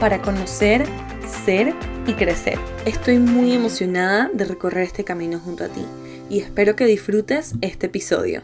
[0.00, 0.84] para conocer,
[1.44, 1.74] ser
[2.06, 2.58] y crecer.
[2.84, 5.84] Estoy muy emocionada de recorrer este camino junto a ti
[6.28, 8.42] y espero que disfrutes este episodio.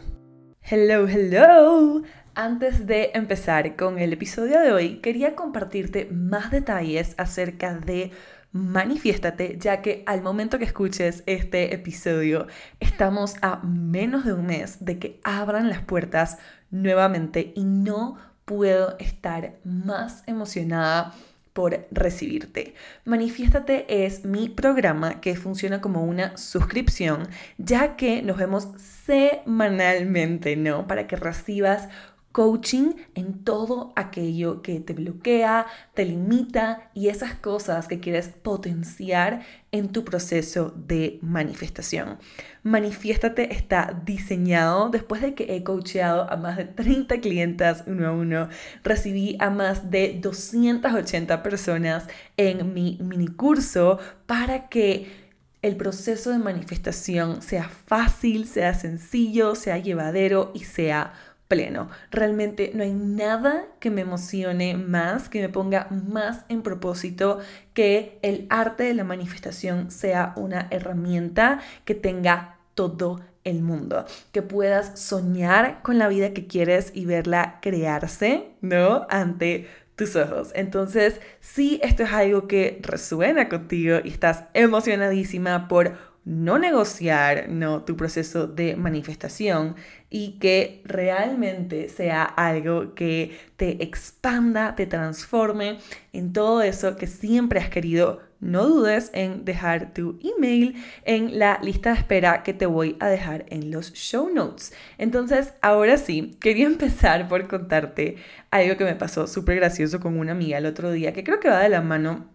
[0.63, 2.03] Hello, hello.
[2.35, 8.13] Antes de empezar con el episodio de hoy, quería compartirte más detalles acerca de
[8.53, 12.49] Manifiéstate, ya que al momento que escuches este episodio,
[12.81, 16.39] estamos a menos de un mes de que abran las puertas
[16.71, 21.15] nuevamente y no puedo estar más emocionada
[21.53, 22.75] por recibirte.
[23.05, 28.69] Manifiéstate es mi programa que funciona como una suscripción, ya que nos vemos
[29.05, 30.87] semanalmente, ¿no?
[30.87, 31.89] Para que recibas
[32.33, 39.41] coaching en todo aquello que te bloquea, te limita y esas cosas que quieres potenciar
[39.73, 42.19] en tu proceso de manifestación.
[42.63, 48.13] Manifiéstate está diseñado después de que he coacheado a más de 30 clientas uno a
[48.13, 48.49] uno.
[48.85, 55.31] Recibí a más de 280 personas en mi mini curso para que
[55.63, 61.13] el proceso de manifestación sea fácil, sea sencillo, sea llevadero y sea
[61.51, 61.91] pleno.
[62.13, 67.41] Realmente no hay nada que me emocione más, que me ponga más en propósito
[67.75, 74.43] que el arte de la manifestación sea una herramienta que tenga todo el mundo, que
[74.43, 79.07] puedas soñar con la vida que quieres y verla crearse, ¿no?
[79.11, 80.53] Ante tus ojos.
[80.55, 87.85] Entonces, si esto es algo que resuena contigo y estás emocionadísima por no negociar no
[87.85, 89.77] tu proceso de manifestación
[90.11, 95.79] y que realmente sea algo que te expanda, te transforme
[96.13, 98.21] en todo eso que siempre has querido.
[98.41, 103.09] No dudes en dejar tu email en la lista de espera que te voy a
[103.09, 104.73] dejar en los show notes.
[104.99, 108.17] Entonces, ahora sí, quería empezar por contarte
[108.51, 111.51] algo que me pasó súper gracioso con una amiga el otro día, que creo que
[111.51, 112.31] va de la mano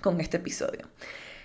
[0.00, 0.88] con este episodio.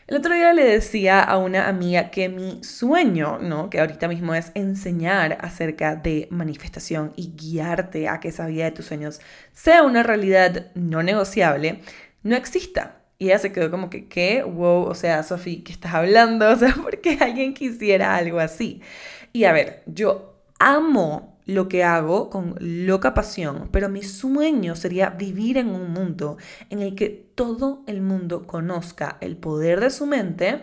[0.07, 3.69] El otro día le decía a una amiga que mi sueño, ¿no?
[3.69, 8.71] Que ahorita mismo es enseñar acerca de manifestación y guiarte a que esa vida de
[8.71, 9.19] tus sueños
[9.51, 11.81] sea una realidad no negociable,
[12.23, 13.01] no exista.
[13.19, 14.43] Y ella se quedó como que, ¿qué?
[14.43, 16.49] Wow, o sea, Sofi, ¿qué estás hablando?
[16.51, 18.81] O sea, ¿por qué alguien quisiera algo así?
[19.33, 25.09] Y a ver, yo amo lo que hago con loca pasión, pero mi sueño sería
[25.09, 26.37] vivir en un mundo
[26.69, 30.61] en el que todo el mundo conozca el poder de su mente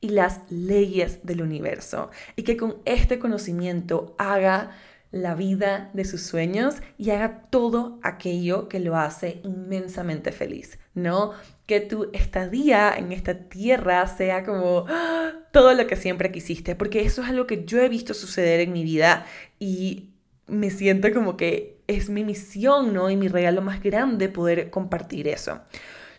[0.00, 4.70] y las leyes del universo y que con este conocimiento haga
[5.12, 11.32] la vida de sus sueños y haga todo aquello que lo hace inmensamente feliz, ¿no?
[11.66, 15.32] Que tu estadía en esta tierra sea como ¡ah!
[15.52, 18.72] todo lo que siempre quisiste, porque eso es algo que yo he visto suceder en
[18.72, 19.26] mi vida
[19.58, 20.11] y
[20.46, 23.10] me siento como que es mi misión, ¿no?
[23.10, 25.60] Y mi regalo más grande poder compartir eso.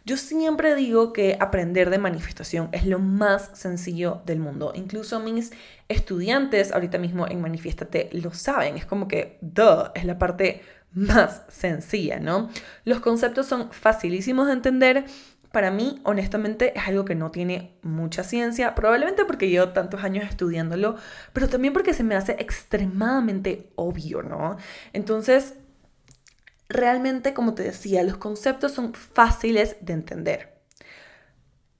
[0.05, 4.73] Yo siempre digo que aprender de manifestación es lo más sencillo del mundo.
[4.75, 5.51] Incluso mis
[5.87, 8.75] estudiantes ahorita mismo en Manifiéstate lo saben.
[8.75, 10.61] Es como que, duh, es la parte
[10.91, 12.49] más sencilla, ¿no?
[12.83, 15.05] Los conceptos son facilísimos de entender
[15.53, 20.25] para mí, honestamente, es algo que no tiene mucha ciencia, probablemente porque llevo tantos años
[20.27, 20.95] estudiándolo,
[21.31, 24.57] pero también porque se me hace extremadamente obvio, ¿no?
[24.93, 25.53] Entonces,
[26.69, 30.52] realmente, como te decía, los conceptos son fáciles de entender.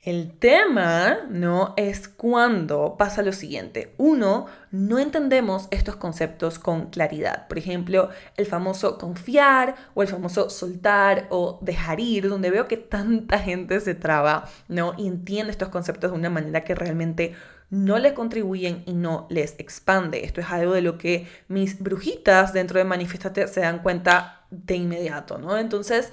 [0.03, 1.74] El tema, ¿no?
[1.78, 3.94] Es cuando pasa lo siguiente.
[3.97, 7.47] Uno, no entendemos estos conceptos con claridad.
[7.47, 12.75] Por ejemplo, el famoso confiar o el famoso soltar o dejar ir, donde veo que
[12.75, 14.94] tanta gente se traba, ¿no?
[14.97, 17.34] Y entiende estos conceptos de una manera que realmente
[17.70, 20.26] no le contribuyen y no les expande.
[20.26, 24.76] Esto es algo de lo que mis brujitas dentro de Manifestate se dan cuenta de
[24.76, 25.58] inmediato, ¿no?
[25.58, 26.11] Entonces,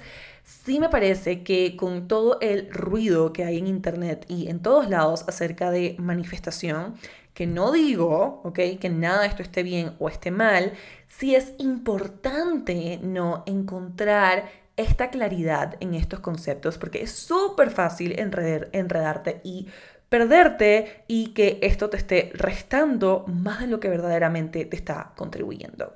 [0.51, 4.89] sí me parece que con todo el ruido que hay en Internet y en todos
[4.89, 6.95] lados acerca de manifestación,
[7.33, 8.43] que no digo.
[8.53, 10.73] Que nada de esto esté bien o esté mal,
[11.07, 13.43] sí es importante, ¿no?
[13.45, 19.67] Encontrar esta claridad en estos conceptos porque es súper fácil enredarte y
[20.09, 25.95] perderte y que esto te esté restando más de lo que verdaderamente te está contribuyendo.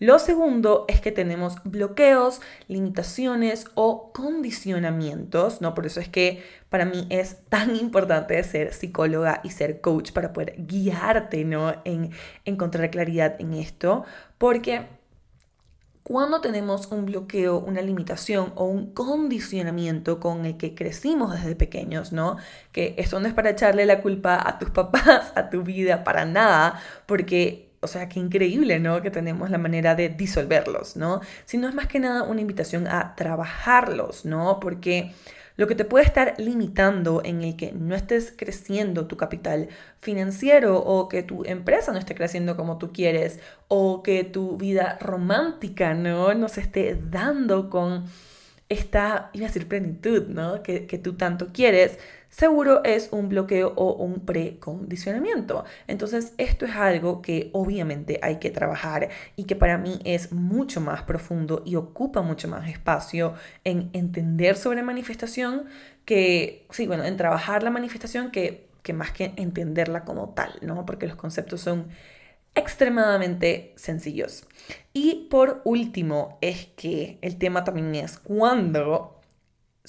[0.00, 5.74] Lo segundo es que tenemos bloqueos, limitaciones o condicionamientos, ¿no?
[5.74, 10.32] Por eso es que para mí es tan importante ser psicóloga y ser coach para
[10.32, 11.74] poder guiarte, ¿no?
[11.84, 12.12] En
[12.46, 14.04] encontrar claridad en esto,
[14.38, 14.86] porque
[16.02, 22.10] cuando tenemos un bloqueo, una limitación o un condicionamiento con el que crecimos desde pequeños,
[22.10, 22.38] ¿no?
[22.72, 26.24] Que esto no es para echarle la culpa a tus papás, a tu vida, para
[26.24, 29.00] nada, porque o sea, qué increíble, ¿no?
[29.02, 31.20] Que tenemos la manera de disolverlos, ¿no?
[31.46, 34.60] Sino es más que nada una invitación a trabajarlos, ¿no?
[34.60, 35.12] Porque
[35.56, 39.68] lo que te puede estar limitando en el que no estés creciendo tu capital
[40.00, 44.98] financiero o que tu empresa no esté creciendo como tú quieres o que tu vida
[45.00, 48.04] romántica no, no se esté dando con
[48.68, 50.62] esta, iba a decir plenitud, ¿no?
[50.62, 51.98] Que, que tú tanto quieres,
[52.30, 55.64] seguro es un bloqueo o un precondicionamiento.
[55.86, 60.80] Entonces, esto es algo que obviamente hay que trabajar y que para mí es mucho
[60.80, 63.34] más profundo y ocupa mucho más espacio
[63.64, 65.66] en entender sobre manifestación
[66.04, 70.86] que, sí, bueno, en trabajar la manifestación que, que más que entenderla como tal, ¿no?
[70.86, 71.88] Porque los conceptos son
[72.54, 74.46] extremadamente sencillos.
[74.92, 79.19] Y por último, es que el tema también es cuando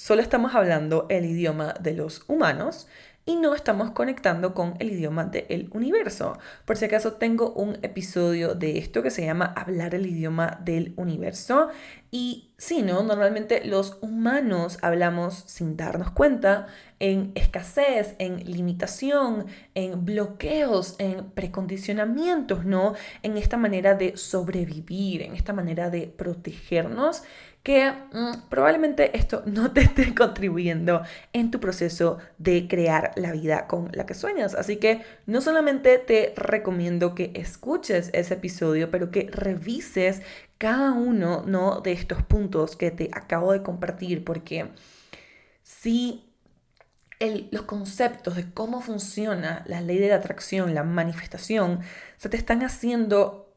[0.02, 2.88] solo estamos hablando el idioma de los humanos
[3.24, 6.36] y no estamos conectando con el idioma del universo.
[6.64, 10.92] Por si acaso tengo un episodio de esto que se llama Hablar el idioma del
[10.96, 11.68] universo.
[12.10, 13.04] Y sí, ¿no?
[13.04, 16.66] Normalmente los humanos hablamos sin darnos cuenta
[16.98, 19.46] en escasez, en limitación,
[19.76, 22.94] en bloqueos, en precondicionamientos, ¿no?
[23.22, 27.22] En esta manera de sobrevivir, en esta manera de protegernos
[27.62, 33.66] que mm, probablemente esto no te esté contribuyendo en tu proceso de crear la vida
[33.66, 34.54] con la que sueñas.
[34.54, 40.22] Así que no solamente te recomiendo que escuches ese episodio, pero que revises
[40.58, 41.80] cada uno ¿no?
[41.80, 44.68] de estos puntos que te acabo de compartir, porque
[45.62, 46.28] si
[47.50, 51.80] los conceptos de cómo funciona la ley de la atracción, la manifestación,
[52.16, 53.51] se te están haciendo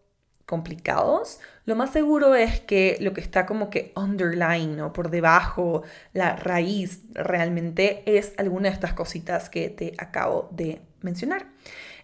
[0.45, 5.83] complicados, lo más seguro es que lo que está como que underline o por debajo,
[6.13, 11.47] la raíz realmente es alguna de estas cositas que te acabo de mencionar.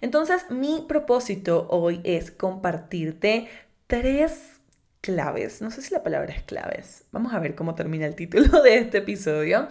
[0.02, 3.48] Entonces, mi propósito hoy es compartirte
[3.86, 4.62] tres
[5.02, 5.62] claves.
[5.62, 7.04] No sé si la palabra es claves.
[7.12, 9.68] Vamos a ver cómo termina el título de este episodio.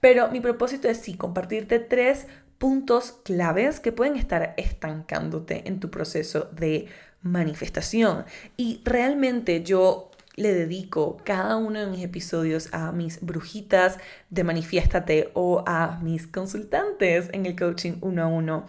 [0.00, 2.26] Pero mi propósito es sí, compartirte tres
[2.58, 6.86] puntos claves que pueden estar estancándote en tu proceso de
[7.26, 8.24] manifestación.
[8.56, 13.98] Y realmente yo le dedico cada uno de mis episodios a mis brujitas
[14.30, 18.66] de Manifiéstate o a mis consultantes en el coaching uno a uno.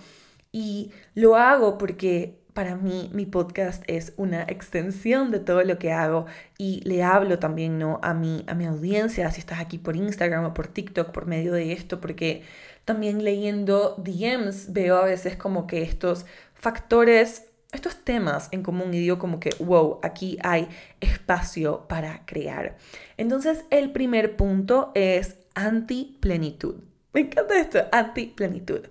[0.51, 5.91] Y lo hago porque para mí mi podcast es una extensión de todo lo que
[5.91, 6.25] hago
[6.57, 7.99] y le hablo también ¿no?
[8.01, 11.53] a, mi, a mi audiencia, si estás aquí por Instagram o por TikTok por medio
[11.53, 12.41] de esto, porque
[12.83, 16.25] también leyendo DMs veo a veces como que estos
[16.55, 20.67] factores estos temas en común y digo como que, wow, aquí hay
[21.01, 22.77] espacio para crear.
[23.17, 26.75] Entonces, el primer punto es anti-plenitud.
[27.13, 28.81] Me encanta esto, anti-plenitud.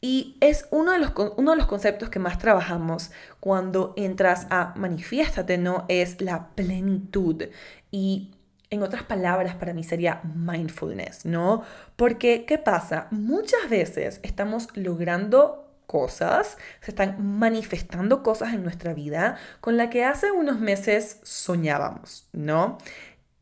[0.00, 4.74] Y es uno de, los, uno de los conceptos que más trabajamos cuando entras a
[4.76, 5.84] Manifiéstate, ¿no?
[5.88, 7.44] Es la plenitud.
[7.92, 8.32] Y
[8.70, 11.62] en otras palabras, para mí sería mindfulness, ¿no?
[11.94, 13.06] Porque, ¿qué pasa?
[13.10, 20.04] Muchas veces estamos logrando cosas, se están manifestando cosas en nuestra vida con la que
[20.04, 22.78] hace unos meses soñábamos, ¿no?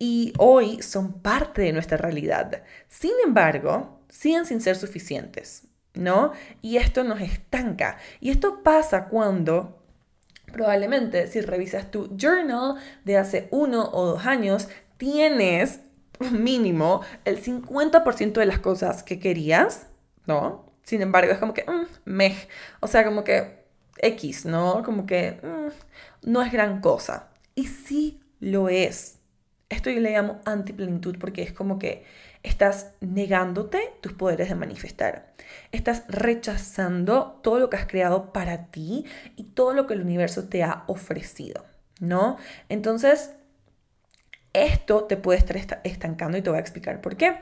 [0.00, 2.64] Y hoy son parte de nuestra realidad.
[2.88, 6.33] Sin embargo, siguen sin ser suficientes, ¿no?
[6.61, 7.99] Y esto nos estanca.
[8.19, 9.78] Y esto pasa cuando
[10.52, 15.80] probablemente si revisas tu journal de hace uno o dos años, tienes
[16.33, 19.87] mínimo el 50% de las cosas que querías,
[20.26, 20.69] ¿no?
[20.82, 22.37] Sin embargo, es como que, mm, meh,
[22.80, 23.64] o sea, como que
[23.99, 24.82] X, ¿no?
[24.82, 27.28] Como que mm, no es gran cosa.
[27.54, 29.18] Y sí lo es.
[29.68, 32.04] Esto yo le llamo antiplenitud porque es como que
[32.42, 35.32] estás negándote tus poderes de manifestar.
[35.72, 39.04] Estás rechazando todo lo que has creado para ti
[39.37, 41.64] y todo lo que el universo te ha ofrecido,
[42.00, 42.37] ¿no?
[42.68, 43.32] Entonces,
[44.52, 47.37] esto te puede estar estancando y te voy a explicar por qué.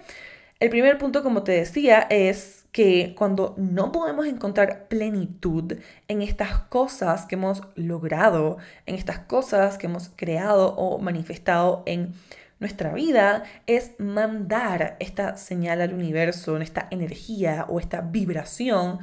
[0.60, 6.60] El primer punto, como te decía, es que cuando no podemos encontrar plenitud en estas
[6.60, 12.14] cosas que hemos logrado, en estas cosas que hemos creado o manifestado en
[12.60, 19.00] nuestra vida, es mandar esta señal al universo, esta energía o esta vibración,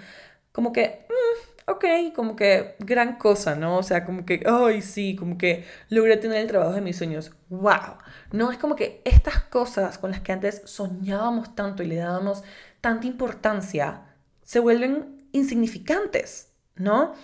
[0.53, 3.77] como que mm, ok, como que gran cosa, ¿no?
[3.77, 7.33] O sea, como que, ay, sí, como que logré tener el trabajo de mis sueños.
[7.49, 7.97] ¡Wow!
[8.31, 12.43] No es como que estas cosas con las que antes soñábamos tanto y le dábamos
[12.85, 14.03] tanta importancia
[14.43, 17.15] se vuelven insignificantes, ¿no?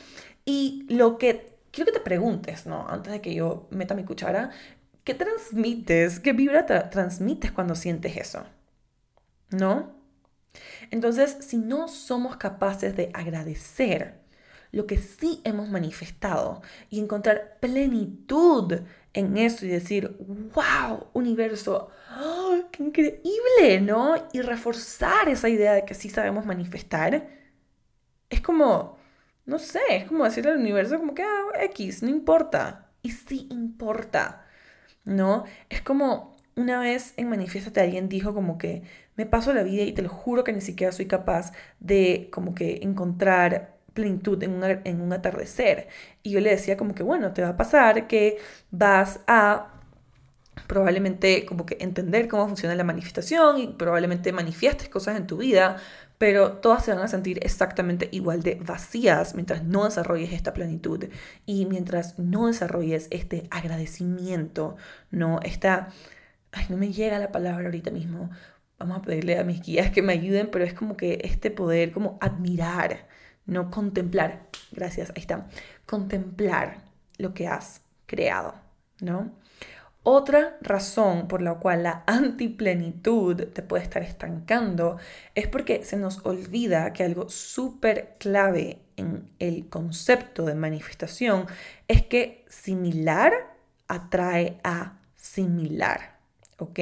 [0.43, 2.89] Y lo que quiero que te preguntes, ¿no?
[2.89, 4.49] Antes de que yo meta mi cuchara,
[5.03, 8.43] ¿qué transmites, qué vibra transmites cuando sientes eso?
[9.51, 9.93] ¿No?
[10.89, 14.19] Entonces, si no somos capaces de agradecer
[14.71, 18.79] lo que sí hemos manifestado y encontrar plenitud
[19.13, 24.15] en eso y decir, wow, universo, ¡ah, qué increíble, ¿no?
[24.33, 27.27] Y reforzar esa idea de que sí sabemos manifestar,
[28.29, 28.97] es como,
[29.45, 32.87] no sé, es como decirle al universo como que, ah, X, no importa.
[33.03, 34.45] Y sí importa,
[35.05, 35.45] ¿no?
[35.69, 38.83] Es como una vez en Manifiéstate alguien dijo como que
[39.15, 42.55] me paso la vida y te lo juro que ni siquiera soy capaz de como
[42.55, 45.87] que encontrar plenitud en, en un atardecer.
[46.23, 48.37] Y yo le decía como que, bueno, te va a pasar que
[48.71, 49.71] vas a
[50.67, 55.77] probablemente como que entender cómo funciona la manifestación y probablemente manifiestes cosas en tu vida,
[56.17, 61.05] pero todas se van a sentir exactamente igual de vacías mientras no desarrolles esta plenitud
[61.45, 64.75] y mientras no desarrolles este agradecimiento,
[65.09, 65.89] no esta,
[66.51, 68.29] ay, no me llega la palabra ahorita mismo,
[68.77, 71.91] vamos a pedirle a mis guías que me ayuden, pero es como que este poder
[71.91, 73.07] como admirar,
[73.51, 75.47] no contemplar, gracias, ahí está,
[75.85, 76.77] contemplar
[77.17, 78.55] lo que has creado,
[79.01, 79.31] ¿no?
[80.03, 84.97] Otra razón por la cual la antiplenitud te puede estar estancando
[85.35, 91.45] es porque se nos olvida que algo súper clave en el concepto de manifestación
[91.87, 93.33] es que similar
[93.87, 96.10] atrae a similar.
[96.61, 96.79] ¿Ok?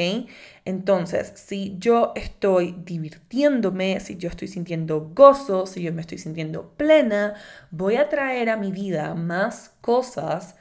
[0.65, 6.73] Entonces, si yo estoy divirtiéndome, si yo estoy sintiendo gozo, si yo me estoy sintiendo
[6.75, 7.35] plena,
[7.71, 10.55] voy a traer a mi vida más cosas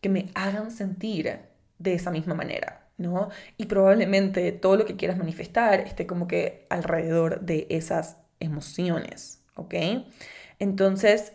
[0.00, 1.40] que me hagan sentir
[1.78, 3.30] de esa misma manera, ¿no?
[3.56, 9.74] Y probablemente todo lo que quieras manifestar esté como que alrededor de esas emociones, ¿ok?
[10.60, 11.32] Entonces,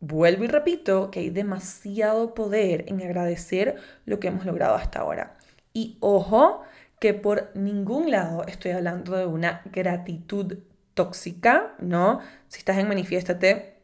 [0.00, 5.37] vuelvo y repito que hay demasiado poder en agradecer lo que hemos logrado hasta ahora.
[5.78, 6.62] Y ojo,
[6.98, 10.58] que por ningún lado estoy hablando de una gratitud
[10.94, 12.18] tóxica, ¿no?
[12.48, 13.76] Si estás en Manifiéstate,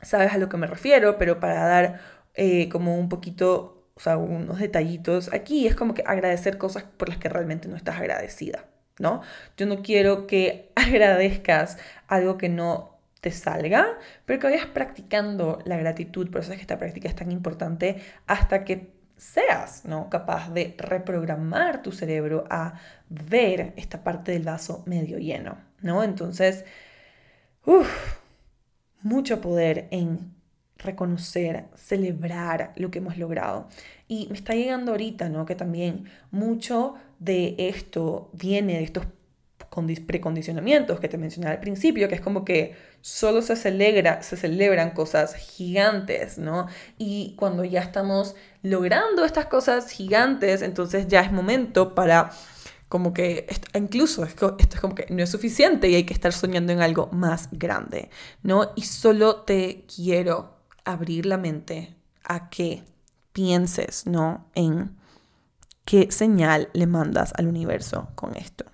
[0.00, 2.00] sabes a lo que me refiero, pero para dar
[2.32, 7.10] eh, como un poquito, o sea, unos detallitos aquí, es como que agradecer cosas por
[7.10, 8.64] las que realmente no estás agradecida,
[8.98, 9.20] ¿no?
[9.58, 15.76] Yo no quiero que agradezcas algo que no te salga, pero que vayas practicando la
[15.76, 20.08] gratitud, por eso es que esta práctica es tan importante, hasta que seas ¿no?
[20.08, 22.74] capaz de reprogramar tu cerebro a
[23.08, 26.02] ver esta parte del vaso medio lleno, ¿no?
[26.02, 26.64] Entonces,
[29.02, 30.34] mucho poder en
[30.78, 33.68] reconocer, celebrar lo que hemos logrado.
[34.06, 35.44] Y me está llegando ahorita, ¿no?
[35.44, 39.06] Que también mucho de esto viene de estos
[40.06, 44.90] precondicionamientos que te mencioné al principio, que es como que solo se, celebra, se celebran
[44.90, 46.66] cosas gigantes, ¿no?
[46.98, 52.30] Y cuando ya estamos logrando estas cosas gigantes, entonces ya es momento para
[52.88, 56.72] como que incluso esto es como que no es suficiente y hay que estar soñando
[56.72, 58.10] en algo más grande,
[58.42, 58.72] ¿no?
[58.76, 61.94] Y solo te quiero abrir la mente
[62.24, 62.82] a que
[63.32, 64.46] pienses, ¿no?
[64.54, 64.96] En
[65.84, 68.64] qué señal le mandas al universo con esto.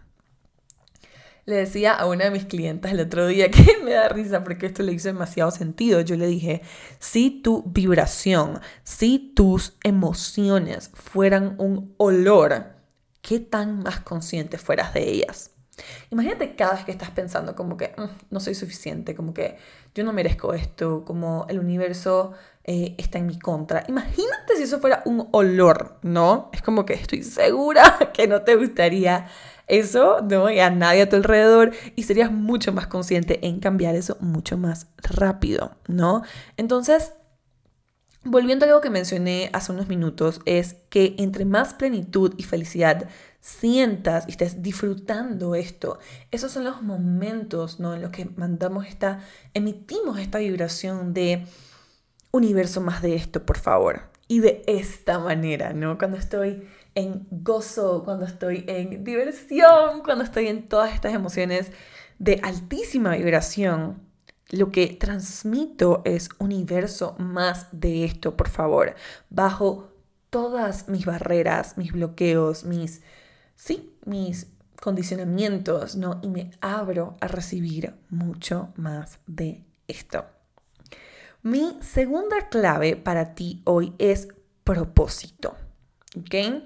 [1.47, 4.67] Le decía a una de mis clientas el otro día que me da risa porque
[4.67, 6.01] esto le hizo demasiado sentido.
[6.01, 6.63] Yo le dije,
[6.99, 12.67] si tu vibración, si tus emociones fueran un olor,
[13.21, 15.51] ¿qué tan más consciente fueras de ellas?
[16.11, 19.57] Imagínate cada vez que estás pensando como que mm, no soy suficiente, como que
[19.95, 22.33] yo no merezco esto, como el universo
[22.67, 23.85] eh, está en mi contra.
[23.89, 26.49] Imagínate si eso fuera un olor, ¿no?
[26.53, 29.27] Es como que estoy segura que no te gustaría
[29.67, 30.51] eso, ¿no?
[30.51, 34.57] Y a nadie a tu alrededor y serías mucho más consciente en cambiar eso mucho
[34.57, 36.23] más rápido, ¿no?
[36.57, 37.13] Entonces,
[38.25, 43.09] volviendo a algo que mencioné hace unos minutos, es que entre más plenitud y felicidad
[43.41, 45.99] sientas y estés disfrutando esto,
[46.31, 47.93] esos son los momentos, ¿no?
[47.95, 49.21] En los que mandamos esta,
[49.53, 51.47] emitimos esta vibración de
[52.35, 54.11] universo más de esto, por favor.
[54.27, 55.99] Y de esta manera, ¿no?
[55.99, 61.71] Cuando estoy en gozo, cuando estoy en diversión, cuando estoy en todas estas emociones
[62.19, 64.03] de altísima vibración,
[64.51, 68.95] lo que transmito es universo más de esto, por favor,
[69.31, 69.93] bajo
[70.31, 73.03] todas mis barreras, mis bloqueos, mis,
[73.55, 74.49] sí, mis
[74.81, 76.19] condicionamientos, ¿no?
[76.23, 80.34] Y me abro a recibir mucho más de esto.
[81.45, 84.29] Mi segunda clave para ti hoy es
[84.65, 85.55] propósito.
[86.19, 86.63] ¿Ok?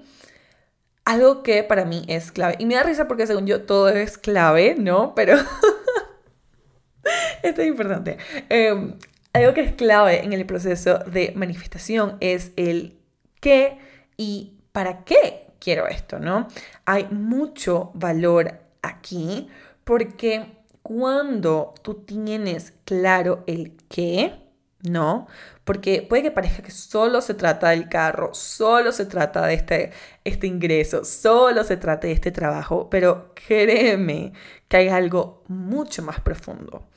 [1.03, 2.55] Algo que para mí es clave.
[2.59, 5.15] Y me da risa porque según yo todo es clave, ¿no?
[5.15, 5.33] Pero
[7.43, 8.19] esto es importante.
[8.47, 8.97] Em,
[9.33, 12.97] algo que es clave en el proceso de manifestación es el
[13.41, 13.79] qué
[14.15, 16.47] y para qué quiero esto, ¿no?
[16.85, 19.49] Hay mucho valor aquí
[19.83, 20.45] porque
[20.83, 24.47] cuando tú tienes claro el qué,
[24.83, 25.27] ¿no?
[25.63, 29.91] Porque puede que parezca que solo se trata del carro, solo se trata de este,
[30.23, 34.33] este ingreso, solo se trata de este trabajo, pero créeme
[34.67, 36.87] que hay algo mucho más profundo.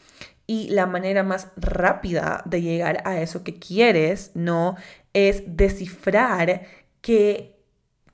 [0.47, 4.77] Y la manera más rápida de llegar a eso que quieres, ¿no?
[5.13, 6.63] Es descifrar
[7.01, 7.57] que,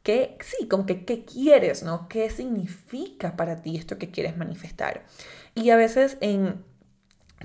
[0.02, 2.08] que sí, como que qué quieres, ¿no?
[2.08, 5.04] ¿Qué significa para ti esto que quieres manifestar?
[5.54, 6.64] Y a veces en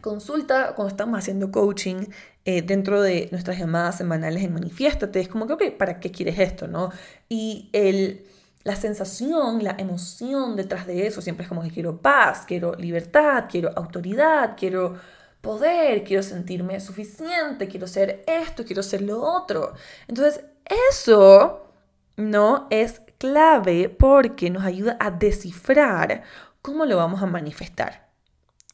[0.02, 2.06] consulta, cuando estamos haciendo coaching,
[2.46, 6.40] eh, dentro de nuestras llamadas semanales en Manifiéstate, es como que, ok, ¿para qué quieres
[6.40, 6.68] esto?
[6.68, 6.92] ¿no?
[7.30, 8.26] Y el,
[8.64, 13.46] la sensación, la emoción detrás de eso siempre es como que quiero paz, quiero libertad,
[13.50, 14.98] quiero autoridad, quiero
[15.42, 19.74] poder, quiero sentirme suficiente, quiero ser esto, quiero ser lo otro.
[20.08, 20.46] Entonces,
[20.90, 21.68] eso,
[22.16, 22.68] ¿no?
[22.70, 26.24] Es clave porque nos ayuda a descifrar
[26.62, 28.13] cómo lo vamos a manifestar.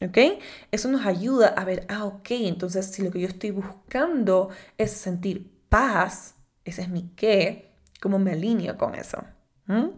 [0.02, 0.18] ¿Ok?
[0.70, 4.92] Eso nos ayuda a ver, ah, ok, entonces si lo que yo estoy buscando es
[4.92, 9.22] sentir paz, ese es mi qué, ¿cómo me alineo con eso?
[9.66, 9.88] ¿Mm?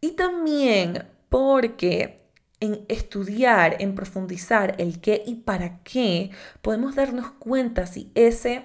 [0.00, 2.20] Y también porque
[2.60, 6.30] en estudiar, en profundizar el qué y para qué,
[6.62, 8.64] podemos darnos cuenta si ese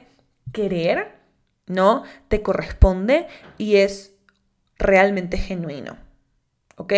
[0.52, 1.16] querer,
[1.66, 2.04] ¿no?
[2.28, 4.14] Te corresponde y es
[4.78, 6.05] realmente genuino.
[6.78, 6.94] ¿Ok?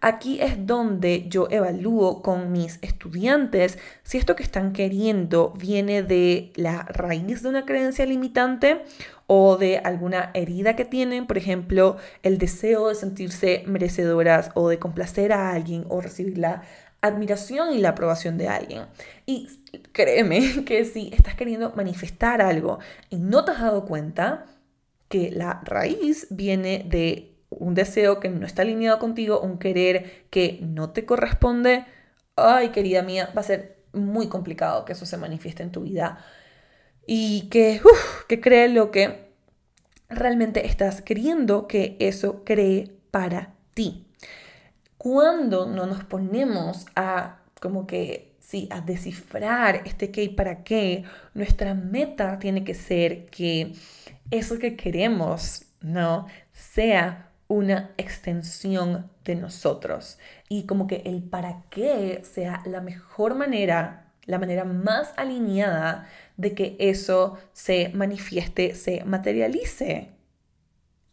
[0.00, 6.52] Aquí es donde yo evalúo con mis estudiantes si esto que están queriendo viene de
[6.54, 8.82] la raíz de una creencia limitante
[9.26, 14.78] o de alguna herida que tienen, por ejemplo, el deseo de sentirse merecedoras o de
[14.78, 16.62] complacer a alguien o recibir la
[17.00, 18.82] admiración y la aprobación de alguien.
[19.26, 19.48] Y
[19.92, 24.46] créeme que si estás queriendo manifestar algo y no te has dado cuenta
[25.08, 30.58] que la raíz viene de un deseo que no está alineado contigo, un querer que
[30.62, 31.84] no te corresponde,
[32.36, 36.24] ay querida mía, va a ser muy complicado que eso se manifieste en tu vida
[37.06, 37.80] y que,
[38.28, 39.32] que cree lo que
[40.08, 44.06] realmente estás queriendo que eso cree para ti.
[44.98, 51.04] Cuando no nos ponemos a como que sí, a descifrar este qué y para qué,
[51.34, 53.72] nuestra meta tiene que ser que
[54.30, 56.26] eso que queremos, ¿no?
[56.52, 64.12] sea una extensión de nosotros y como que el para qué sea la mejor manera,
[64.24, 70.12] la manera más alineada de que eso se manifieste, se materialice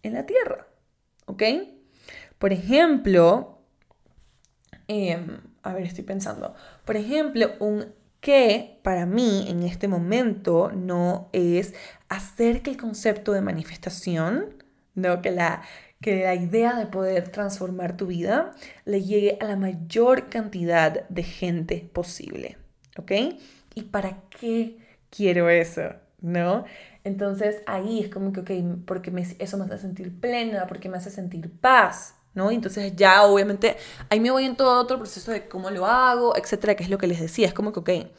[0.02, 0.67] en la tierra.
[1.25, 1.43] ¿Ok?
[2.38, 3.60] Por ejemplo,
[4.88, 11.30] em, a ver, estoy pensando, por ejemplo, un que para mí en este momento no
[11.32, 11.73] es
[12.08, 14.63] hacer que el concepto de manifestación,
[14.95, 15.62] no que la
[16.01, 18.53] que la idea de poder transformar tu vida
[18.85, 22.57] le llegue a la mayor cantidad de gente posible,
[22.97, 23.12] ¿ok?
[23.75, 24.77] ¿Y para qué
[25.09, 25.81] quiero eso?
[26.21, 26.65] ¿No?
[27.03, 28.51] Entonces ahí es como que, ok,
[28.85, 32.51] porque eso me hace sentir plena, porque me hace sentir paz, ¿no?
[32.51, 33.77] Entonces ya obviamente
[34.09, 36.97] ahí me voy en todo otro proceso de cómo lo hago, etcétera, que es lo
[36.97, 38.12] que les decía, es como que, ok,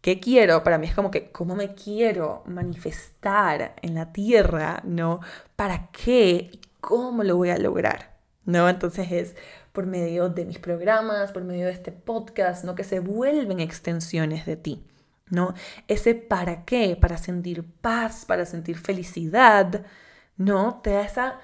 [0.00, 0.62] ¿qué quiero?
[0.64, 4.82] Para mí es como que, ¿cómo me quiero manifestar en la tierra?
[4.84, 5.20] ¿No?
[5.56, 6.50] ¿Para qué?
[6.82, 8.18] ¿Cómo lo voy a lograr?
[8.44, 8.68] ¿No?
[8.68, 9.36] Entonces es
[9.70, 12.74] por medio de mis programas, por medio de este podcast, ¿no?
[12.74, 14.84] Que se vuelven extensiones de ti,
[15.30, 15.54] ¿no?
[15.86, 19.86] Ese para qué, para sentir paz, para sentir felicidad,
[20.36, 20.80] ¿no?
[20.82, 21.38] Te da esa,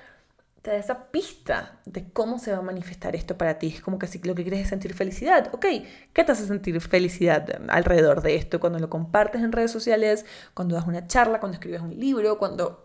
[0.60, 3.68] te da esa pista de cómo se va a manifestar esto para ti.
[3.76, 5.66] Es como que si lo que quieres es sentir felicidad, ok,
[6.12, 8.58] ¿qué te hace sentir felicidad alrededor de esto?
[8.58, 12.84] Cuando lo compartes en redes sociales, cuando das una charla, cuando escribes un libro, cuando...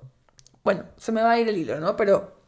[0.63, 1.97] Bueno, se me va a ir el hilo, ¿no?
[1.97, 2.42] Pero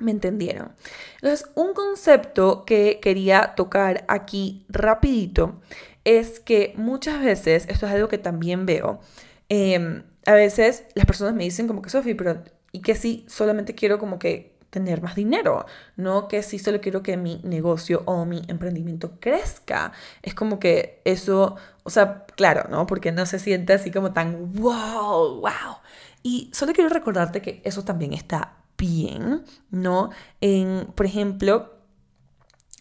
[0.00, 0.72] ¿Me entendieron?
[1.16, 5.60] Entonces, un concepto que quería tocar aquí rapidito
[6.04, 9.00] es que muchas veces, esto es algo que también veo,
[9.48, 13.74] em, a veces las personas me dicen como que, Sofi, pero ¿y que si solamente
[13.74, 15.64] quiero como que tener más dinero?
[15.96, 19.92] No que si solo quiero que mi negocio o mi emprendimiento crezca.
[20.22, 22.86] Es como que eso, o sea, claro, ¿no?
[22.86, 25.76] Porque no se siente así como tan wow, wow.
[26.22, 30.10] Y solo quiero recordarte que eso también está bien, ¿no?
[30.40, 31.74] En, por ejemplo,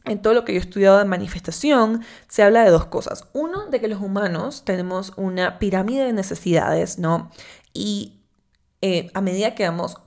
[0.06, 3.26] en todo lo que yo he estudiado de manifestación, se habla de dos cosas.
[3.34, 7.32] Uno, de que los humanos tenemos una pirámide de necesidades, ¿no?
[7.74, 8.22] Y
[8.82, 9.98] eh, a medida que vamos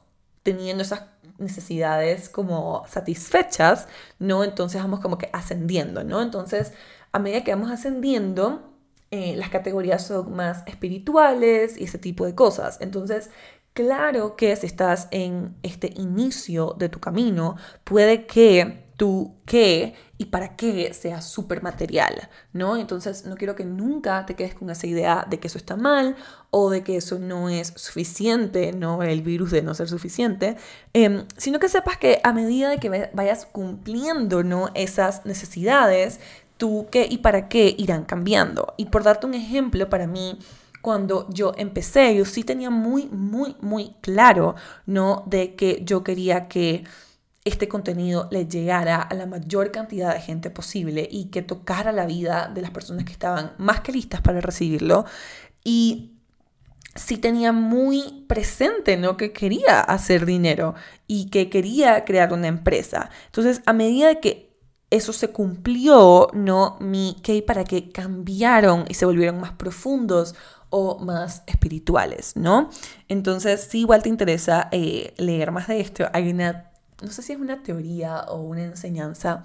[0.42, 1.04] teniendo esas
[1.38, 4.44] necesidades como satisfechas, ¿no?
[4.44, 6.22] Entonces vamos como que ascendiendo, ¿no?
[6.22, 6.72] Entonces,
[7.12, 8.74] a medida que vamos ascendiendo,
[9.10, 12.78] eh, las categorías son más espirituales y ese tipo de cosas.
[12.80, 13.30] Entonces,
[13.76, 20.26] claro que si estás en este inicio de tu camino, puede que tu qué y
[20.26, 22.78] para qué sea súper material, ¿no?
[22.78, 26.16] Entonces no quiero que nunca te quedes con esa idea de que eso está mal
[26.50, 29.02] o de que eso no es suficiente, ¿no?
[29.02, 30.56] El virus de no ser suficiente,
[30.94, 34.70] em, sino que sepas que a medida de que vayas cumpliendo, ¿no?
[34.72, 36.18] Esas necesidades,
[36.56, 38.72] tu qué y para qué irán cambiando.
[38.78, 40.38] Y por darte un ejemplo, para mí,
[40.86, 44.54] cuando yo empecé, yo sí tenía muy, muy, muy claro,
[44.86, 45.24] ¿no?
[45.26, 46.84] De que yo quería que
[47.44, 52.06] este contenido le llegara a la mayor cantidad de gente posible y que tocara la
[52.06, 55.06] vida de las personas que estaban más que listas para recibirlo.
[55.64, 56.12] Y
[56.94, 59.16] sí tenía muy presente, ¿no?
[59.16, 60.76] Que quería hacer dinero
[61.08, 63.10] y que quería crear una empresa.
[63.26, 64.46] Entonces, a medida que
[64.90, 66.76] eso se cumplió, ¿no?
[66.78, 70.36] Mi qué para qué cambiaron y se volvieron más profundos
[70.70, 72.70] o más espirituales, ¿no?
[73.08, 76.70] Entonces, si igual te interesa eh, leer más de esto, hay una
[77.02, 79.44] no sé si es una teoría o una enseñanza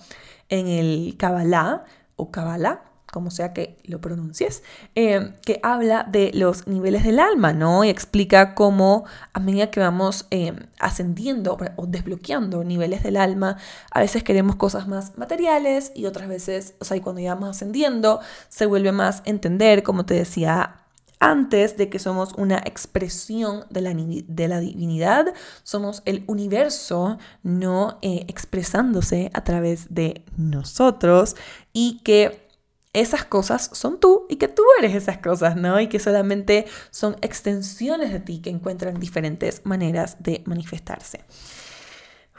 [0.49, 1.83] en el Kabbalah
[2.15, 4.63] o Kabbalah, como sea que lo pronuncies,
[4.95, 7.83] eh, que habla de los niveles del alma, ¿no?
[7.83, 9.03] Y explica cómo
[9.33, 13.57] a medida que vamos eh, ascendiendo o desbloqueando niveles del alma,
[13.91, 18.21] a veces queremos cosas más materiales y otras veces, o sea, y cuando ya ascendiendo,
[18.47, 20.80] se vuelve más entender, como te decía
[21.21, 27.99] antes de que somos una expresión de la, de la divinidad, somos el universo no
[28.01, 31.35] eh, expresándose a través de nosotros
[31.73, 32.49] y que
[32.93, 35.79] esas cosas son tú y que tú eres esas cosas, ¿no?
[35.79, 41.23] Y que solamente son extensiones de ti que encuentran diferentes maneras de manifestarse.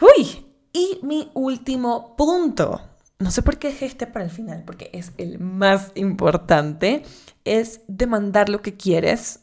[0.00, 2.80] Uy, y mi último punto
[3.22, 7.02] no sé por qué dejé este para el final, porque es el más importante,
[7.44, 9.40] es demandar lo que quieres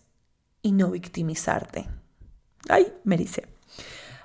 [0.61, 1.87] y no victimizarte.
[2.67, 3.17] Ay, me.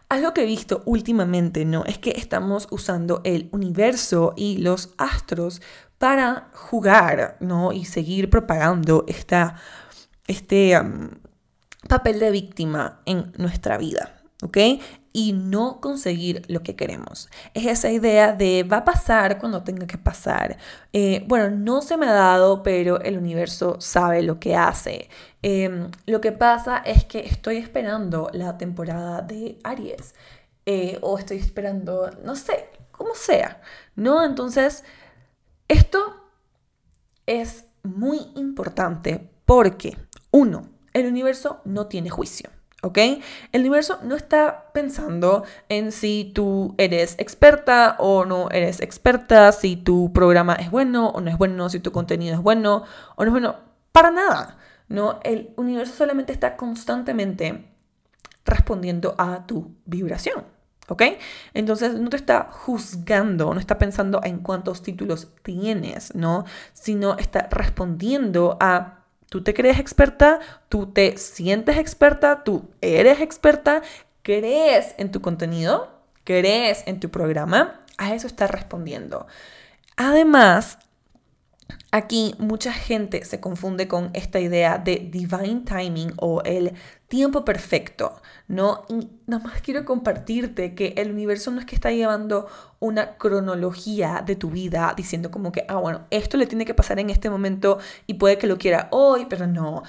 [0.09, 1.85] Algo que he visto últimamente, ¿no?
[1.85, 5.63] Es que estamos usando el universo y los astros
[5.99, 7.73] para jugar, ¿no?
[7.73, 9.57] Y seguir propagando esta,
[10.27, 10.79] este
[11.89, 14.14] papel de víctima en nuestra vida,
[14.45, 14.59] ¿ok?
[15.17, 17.31] y no conseguir lo que queremos.
[17.55, 20.59] Es esa idea de va a pasar cuando tenga que pasar.
[20.93, 25.09] Eh, bueno, no se me ha dado, pero el universo sabe lo que hace.
[25.41, 30.17] Em, lo que pasa es que estoy esperando la temporada de Aries
[30.67, 33.63] eh, o estoy esperando, no sé, como sea,
[33.95, 34.25] ¿no?
[34.25, 34.83] Entonces,
[35.69, 36.29] esto
[37.27, 39.97] es muy importante porque,
[40.33, 42.51] uno, el universo no tiene juicio.
[42.85, 42.99] ¿Ok?
[43.53, 49.77] El universo no está pensando en si tú eres experta o no eres experta, si
[49.77, 52.85] tu programa es bueno o no es bueno, si tu contenido es bueno
[53.17, 53.57] o no es bueno,
[53.91, 55.19] para nada, ¿no?
[55.25, 57.71] El universo solamente está constantemente
[58.45, 60.45] respondiendo a tu vibración.
[60.89, 61.03] ¿Ok?
[61.55, 66.45] Entonces no te está juzgando, no está pensando en cuántos títulos tienes, ¿no?
[66.75, 73.83] Sino está respondiendo a Tú te crees experta, tú te sientes experta, tú eres experta,
[74.23, 75.91] crees en tu contenido,
[76.25, 79.27] crees en tu programa, a eso está respondiendo.
[79.97, 80.79] Además,
[81.97, 86.73] Aquí mucha gente se confunde con esta idea de divine timing o el
[87.07, 88.83] tiempo perfecto, ¿no?
[88.89, 92.49] Y nada más quiero compartirte que el universo no es que está llevando
[92.81, 96.99] una cronología de tu vida diciendo como que, ah, bueno, esto le tiene que pasar
[96.99, 97.79] en este momento
[98.09, 99.85] y puede que lo quiera hoy, pero no.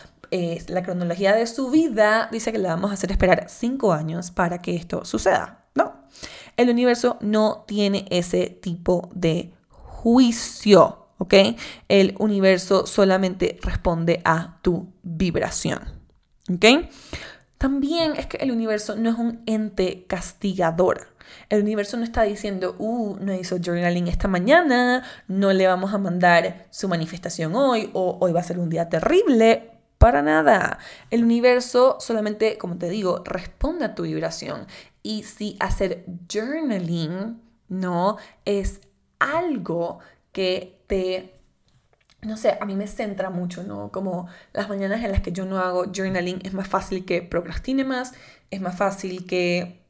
[0.67, 4.61] La cronología de su vida dice que le vamos a hacer esperar cinco años para
[4.61, 5.65] que esto suceda.
[5.73, 6.03] No,
[6.55, 11.04] el universo no tiene ese tipo de juicio.
[11.17, 11.34] ¿Ok?
[11.88, 15.80] El universo solamente responde a tu vibración,
[16.51, 16.89] ¿ok?
[17.58, 21.15] También es que el universo no es un ente castigador.
[21.49, 25.97] El universo no está diciendo, uh, no hizo journaling esta mañana, no le vamos a
[25.97, 29.71] mandar su manifestación hoy, o hoy va a ser un día terrible.
[29.97, 30.78] Para nada.
[31.10, 34.67] El universo solamente, como te digo, responde a tu vibración.
[35.01, 38.82] Y si hacer journaling no es
[39.19, 39.99] algo
[40.34, 40.74] que
[42.21, 43.91] no sé, a mí me centra mucho, ¿no?
[43.91, 47.84] Como las mañanas en las que yo no hago journaling es más fácil que procrastine
[47.84, 48.13] más,
[48.52, 49.86] es más fácil que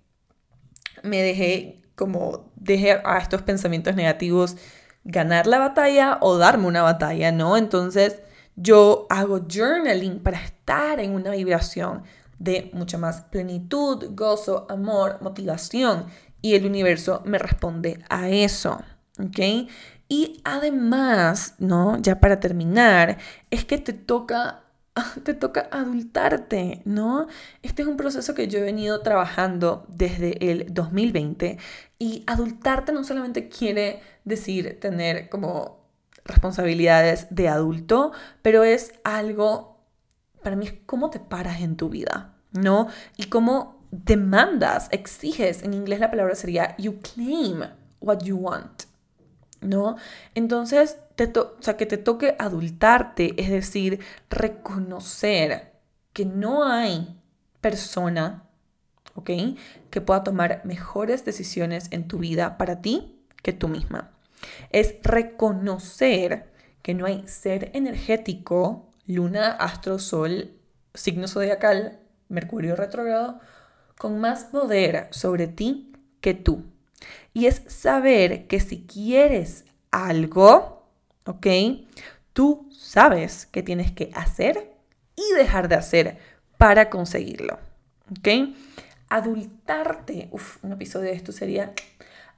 [1.03, 4.57] me deje como deje a estos pensamientos negativos
[5.05, 7.57] ganar la batalla o darme una batalla, ¿no?
[7.57, 8.19] Entonces
[8.55, 12.03] yo hago journaling para estar en una vibración
[12.39, 16.07] de mucha más plenitud, gozo, amor, motivación
[16.41, 18.81] y el universo me responde a eso,
[19.19, 19.69] ¿ok?
[20.07, 21.97] Y además, ¿no?
[21.99, 23.17] Ya para terminar,
[23.49, 24.65] es que te toca
[25.23, 27.27] te toca adultarte, ¿no?
[27.61, 31.57] Este es un proceso que yo he venido trabajando desde el 2020
[31.99, 35.85] y adultarte no solamente quiere decir tener como
[36.23, 39.85] responsabilidades de adulto, pero es algo,
[40.41, 42.87] para mí es cómo te paras en tu vida, ¿no?
[43.17, 47.63] Y cómo demandas, exiges, en inglés la palabra sería you claim
[47.99, 48.84] what you want,
[49.65, 49.97] ¿no?
[50.35, 53.99] Entonces, te o sea, que te toque adultarte, es decir,
[54.29, 55.73] reconocer
[56.13, 57.19] que no hay
[57.61, 58.43] persona,
[59.15, 59.29] ¿ok?
[59.89, 64.11] Que pueda tomar mejores decisiones en tu vida para ti que tú misma.
[64.69, 66.51] Es reconocer
[66.81, 70.51] que no hay ser energético, luna, astro, sol,
[70.93, 73.39] signo zodiacal, Mercurio retrógrado,
[73.97, 76.63] con más poder sobre ti que tú.
[77.33, 80.89] Y es saber que si quieres algo,
[81.25, 81.47] ¿ok?
[82.33, 84.73] Tú sabes qué tienes que hacer
[85.15, 86.17] y dejar de hacer
[86.57, 87.59] para conseguirlo,
[88.11, 88.55] ¿ok?
[89.09, 91.73] Adultarte, uff, un episodio de esto sería,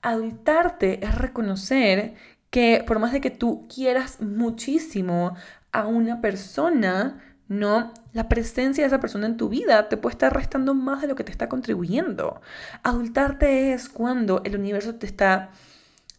[0.01, 2.15] adultarte es reconocer
[2.49, 5.36] que por más de que tú quieras muchísimo
[5.71, 10.33] a una persona, no, la presencia de esa persona en tu vida te puede estar
[10.33, 12.41] restando más de lo que te está contribuyendo.
[12.83, 15.51] Adultarte es cuando el universo te está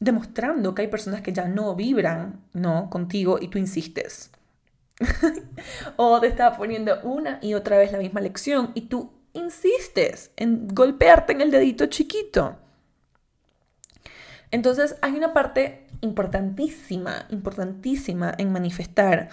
[0.00, 2.88] demostrando que hay personas que ya no vibran, ¿no?
[2.88, 4.30] Contigo y tú insistes.
[5.96, 10.66] o te está poniendo una y otra vez la misma lección y tú insistes en
[10.68, 12.56] golpearte en el dedito chiquito.
[14.50, 19.28] Entonces hay una parte importantísima, importantísima en manifestar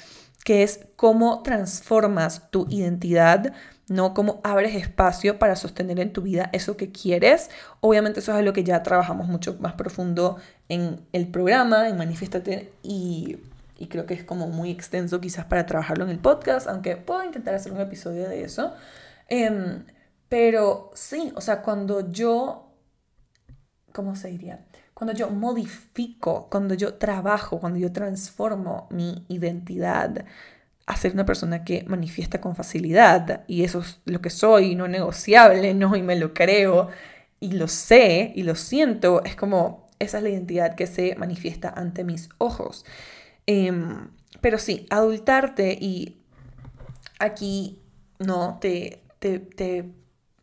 [0.46, 3.52] que es cómo transformas tu identidad,
[3.88, 4.14] ¿no?
[4.14, 7.50] Cómo abres espacio para sostener en tu vida eso que quieres.
[7.82, 10.38] Obviamente eso es lo que ya trabajamos mucho más profundo
[10.70, 13.40] en el programa, en Manifiéstate, y,
[13.80, 17.24] y creo que es como muy extenso quizás para trabajarlo en el podcast, aunque puedo
[17.24, 18.72] intentar hacer un episodio de eso.
[19.30, 19.84] Em,
[20.30, 22.72] pero sí, o sea, cuando yo,
[23.92, 24.64] ¿cómo se diría?
[24.96, 30.26] Cuando yo modifico, cuando yo trabajo, cuando yo transformo mi identidad
[30.86, 34.88] a ser una persona que manifiesta con facilidad y eso es lo que soy, no
[34.88, 36.88] negociable, no, y me lo creo
[37.42, 41.70] y lo sé y lo siento, es como esa es la identidad que se manifiesta
[41.70, 42.86] ante mis ojos.
[43.48, 46.22] Em, pero sí, adultarte y
[47.20, 47.82] aquí
[48.20, 49.92] no te, te, te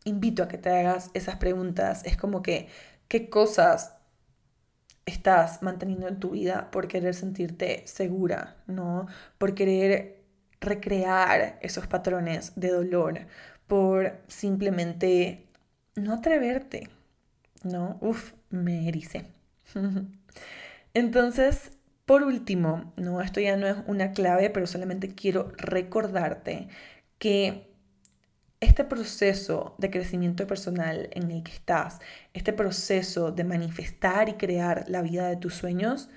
[0.03, 2.03] invito a que te hagas esas preguntas.
[2.05, 2.67] Es como que,
[3.07, 3.93] ¿qué cosas
[5.05, 9.07] estás manteniendo en tu vida por querer sentirte segura, ¿no?
[9.37, 10.23] Por querer
[10.61, 13.19] recrear esos patrones de dolor,
[13.67, 15.45] por simplemente
[15.95, 16.89] no atreverte,
[17.63, 17.97] ¿no?
[18.01, 19.25] Uf, me erice.
[20.93, 21.71] Entonces,
[22.05, 26.67] por último, no, esto ya no es una clave, pero solamente quiero recordarte
[27.17, 27.72] que
[28.63, 31.99] este proceso de crecimiento personal en el que estás,
[32.33, 36.09] este proceso de manifestar y crear la vida de tus sueños,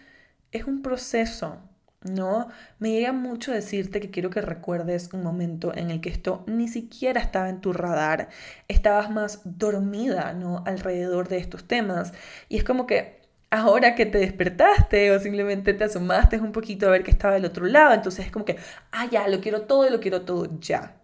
[0.52, 1.58] es un proceso,
[2.02, 2.48] ¿no?
[2.78, 6.68] Me llega mucho decirte que quiero que recuerdes un momento en el que esto ni
[6.68, 8.28] siquiera estaba en tu radar,
[8.68, 10.62] estabas más dormida, ¿no?
[10.66, 12.12] Alrededor de estos temas.
[12.48, 16.90] Y es como que ahora que te despertaste o simplemente te asomaste un poquito a
[16.90, 18.56] ver que estaba del otro lado, entonces es como que,
[18.92, 20.96] ah, ya, lo quiero todo y lo quiero todo ya.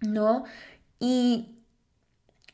[0.00, 0.44] ¿No?
[0.98, 1.56] Y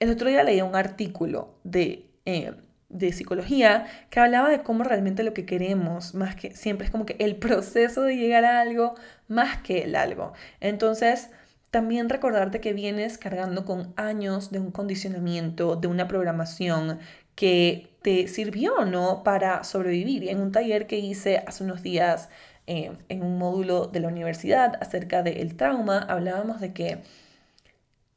[0.01, 2.55] el otro día leí un artículo de, eh,
[2.89, 7.07] de psicología que hablaba de cómo realmente lo que queremos, más que siempre es como
[7.07, 8.95] que el proceso de llegar a algo,
[9.29, 10.33] más que el algo.
[10.61, 11.31] Entonces,
[11.71, 16.99] también recordarte que vienes cargando con años de un condicionamiento, de una programación
[17.35, 19.23] que te sirvió, ¿no?
[19.25, 20.29] Para sobrevivir.
[20.29, 22.29] En un taller que hice hace unos días
[22.67, 26.99] eh, en un módulo de la universidad acerca del trauma, hablábamos de que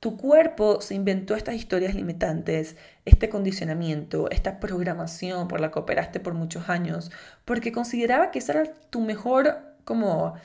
[0.06, 6.20] tu cuerpo se inventó estas historias limitantes, este condicionamiento, esta programación por la que operaste
[6.20, 7.12] por muchos años,
[7.44, 10.36] porque consideraba que esa era tu mejor como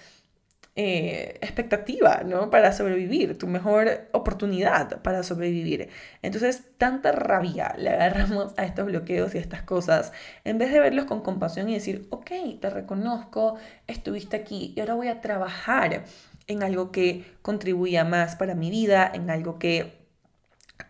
[0.77, 2.49] eh, expectativa, ¿no?
[2.49, 5.91] Para sobrevivir, tu mejor oportunidad para sobrevivir.
[6.23, 10.81] Entonces, tanta rabia le agarramos a estos bloqueos y a estas cosas, en vez de
[10.81, 12.31] verlos con compasión y decir, ok,
[12.63, 16.05] te reconozco, estuviste aquí y ahora voy a trabajar
[16.51, 20.01] en algo que contribuya más para mi vida, en algo que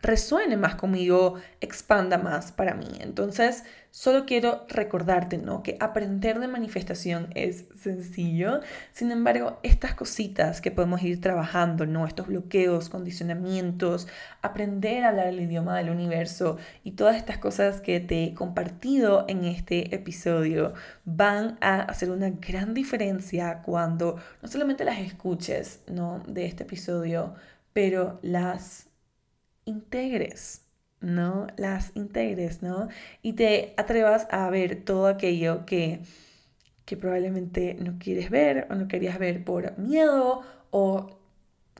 [0.03, 2.89] resuene más conmigo, expanda más para mí.
[3.01, 5.63] Entonces, solo quiero recordarte, ¿no?
[5.63, 8.61] Que aprender de manifestación es sencillo.
[8.93, 12.07] Sin embargo, estas cositas que podemos ir trabajando, ¿no?
[12.07, 14.09] Estos bloqueos, condicionamientos,
[14.43, 19.25] aprender a hablar el idioma del universo y todas estas cosas que te he compartido
[19.29, 20.75] en este episodio
[21.05, 26.23] van a hacer una gran diferencia cuando no solamente las escuches, ¿no?
[26.27, 27.35] De este episodio,
[27.73, 28.89] pero las
[29.65, 30.63] integres,
[31.01, 31.47] ¿no?
[31.57, 32.89] Las integres, ¿no?
[33.23, 36.01] Y te atrevas a ver todo aquello que,
[36.85, 41.19] que probablemente no quieres ver o no querías ver por miedo o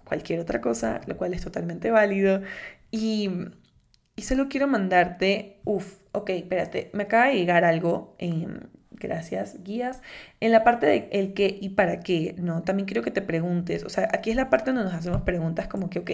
[0.05, 2.43] cualquier otra cosa, lo cual es totalmente válido.
[2.91, 3.31] Y,
[4.17, 8.17] y solo quiero mandarte, uff, ok, espérate, me acaba de llegar algo.
[8.19, 8.70] en
[9.01, 10.03] gracias, guías.
[10.41, 12.63] En la parte de el qué y para qué, ¿no?
[12.63, 15.67] También quiero que te preguntes, o sea, aquí es la parte donde nos hacemos preguntas
[15.67, 16.11] como que, ok,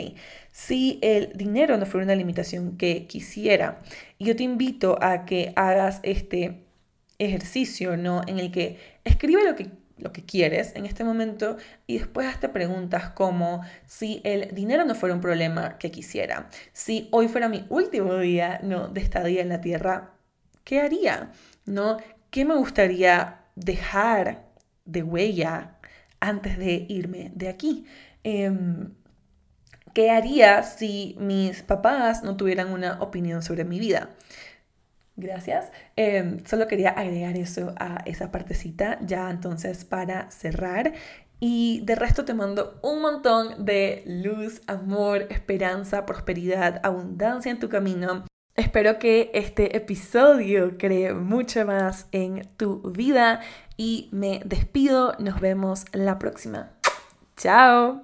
[0.53, 3.83] si el dinero no fuera una limitación que quisiera,
[4.18, 6.64] yo te invito a que hagas este
[7.18, 8.22] ejercicio, ¿no?
[8.27, 12.49] En el que escribe lo que lo que quieres en este momento y después hazte
[12.49, 17.64] preguntas como si el dinero no fuera un problema que quisiera, si hoy fuera mi
[17.68, 20.14] último día no de estadía en la tierra,
[20.64, 21.33] ¿qué haría?
[21.64, 21.96] ¿No?
[22.30, 24.46] ¿Qué me gustaría dejar
[24.84, 25.78] de huella
[26.20, 27.86] antes de irme de aquí?
[28.24, 28.94] Em,
[29.94, 34.10] ¿Qué haría si mis papás no tuvieran una opinión sobre mi vida?
[35.16, 35.72] Gracias.
[35.96, 40.92] Em, solo quería agregar eso a esa partecita ya entonces para cerrar.
[41.40, 47.70] Y de resto te mando un montón de luz, amor, esperanza, prosperidad, abundancia en tu
[47.70, 48.26] camino.
[48.57, 53.40] Espero que este episodio cree mucho más en tu vida
[53.77, 55.14] y me despido.
[55.19, 56.71] Nos vemos la próxima.
[57.37, 58.03] Chao.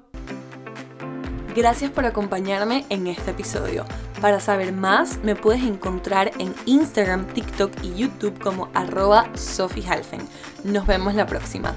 [1.56, 3.86] Gracias por acompañarme en este episodio.
[4.20, 9.84] Para saber más, me puedes encontrar en Instagram, TikTok y YouTube como arroba Sophie
[10.64, 11.74] Nos vemos la próxima.